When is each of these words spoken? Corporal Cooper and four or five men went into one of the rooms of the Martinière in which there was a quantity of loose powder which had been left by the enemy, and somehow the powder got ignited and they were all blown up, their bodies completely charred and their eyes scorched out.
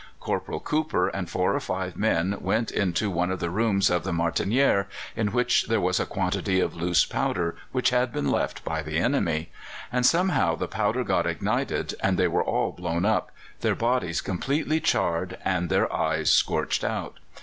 Corporal 0.19 0.59
Cooper 0.59 1.09
and 1.09 1.29
four 1.29 1.55
or 1.55 1.59
five 1.59 1.95
men 1.95 2.35
went 2.41 2.71
into 2.71 3.11
one 3.11 3.29
of 3.29 3.39
the 3.39 3.51
rooms 3.51 3.91
of 3.91 4.03
the 4.03 4.09
Martinière 4.11 4.87
in 5.15 5.27
which 5.31 5.67
there 5.67 5.79
was 5.79 5.99
a 5.99 6.07
quantity 6.07 6.59
of 6.59 6.75
loose 6.75 7.05
powder 7.05 7.55
which 7.71 7.91
had 7.91 8.11
been 8.11 8.27
left 8.31 8.63
by 8.65 8.81
the 8.81 8.97
enemy, 8.97 9.51
and 9.91 10.03
somehow 10.03 10.55
the 10.55 10.67
powder 10.67 11.03
got 11.03 11.27
ignited 11.27 11.93
and 11.99 12.17
they 12.17 12.27
were 12.27 12.43
all 12.43 12.71
blown 12.71 13.05
up, 13.05 13.29
their 13.59 13.75
bodies 13.75 14.21
completely 14.21 14.79
charred 14.79 15.37
and 15.45 15.69
their 15.69 15.85
eyes 15.95 16.31
scorched 16.31 16.83
out. 16.83 17.19